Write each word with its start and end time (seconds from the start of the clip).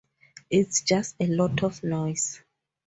It's 0.49 0.81
just 0.81 1.15
a 1.19 1.27
lot 1.27 1.61
of 1.63 1.83
noise. 1.83 2.41